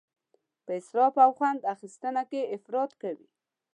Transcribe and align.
په 0.65 0.71
اسراف 0.79 1.13
او 1.25 1.31
خوند 1.37 1.61
اخیستنه 1.73 2.23
کې 2.29 2.49
افراط 2.55 2.91
کوي. 3.01 3.27